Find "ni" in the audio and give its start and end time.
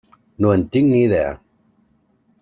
0.93-1.01